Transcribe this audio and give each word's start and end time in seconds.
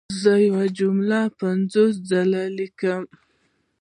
زه 0.21 0.33
یوه 0.47 0.65
جمله 0.79 1.19
پنځه 1.39 1.83
ځله 2.09 2.43
لیکم. 2.57 3.03